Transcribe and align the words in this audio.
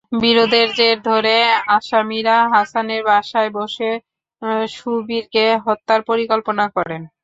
বিরোধের 0.21 0.67
জের 0.77 0.97
ধরে 1.07 1.35
আসামিরা 1.75 2.37
হাসানের 2.53 3.01
বাসায় 3.09 3.51
বসে 3.55 3.89
সুবীরকে 4.75 5.45
হত্যার 5.65 6.01
পরিকল্পনা 6.09 6.65
করেন। 6.75 7.01